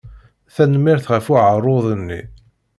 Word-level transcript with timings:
Tanemmirt 0.55 1.05
ɣef 1.13 1.25
uεaruḍ-nni. 1.33 2.21